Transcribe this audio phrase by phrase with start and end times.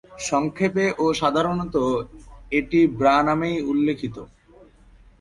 [0.29, 1.75] সংক্ষেপে ও সাধারণত
[2.51, 4.15] এটি ব্রা নামেই উল্লেখিত।